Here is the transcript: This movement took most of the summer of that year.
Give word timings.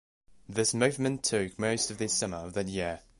This 0.49 0.73
movement 0.73 1.23
took 1.23 1.59
most 1.59 1.91
of 1.91 1.99
the 1.99 2.09
summer 2.09 2.37
of 2.37 2.53
that 2.53 2.65
year. 2.67 3.01